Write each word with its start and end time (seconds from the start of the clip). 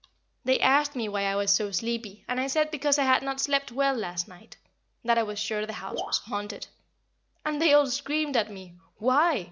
They 0.43 0.59
asked 0.59 0.95
me 0.95 1.07
why 1.07 1.25
I 1.25 1.35
was 1.35 1.51
so 1.53 1.69
sleepy, 1.69 2.25
and 2.27 2.39
I 2.39 2.47
said 2.47 2.71
because 2.71 2.97
I 2.97 3.03
had 3.03 3.21
not 3.21 3.39
slept 3.39 3.71
well 3.71 3.93
the 3.93 3.99
last 4.01 4.27
night 4.27 4.57
that 5.03 5.19
I 5.19 5.21
was 5.21 5.37
sure 5.37 5.63
the 5.67 5.73
house 5.73 5.99
was 6.01 6.17
haunted. 6.25 6.65
And 7.45 7.57
so 7.57 7.59
they 7.59 7.73
all 7.75 7.85
screamed 7.85 8.35
at 8.35 8.49
me, 8.49 8.73
"Why?" 8.97 9.39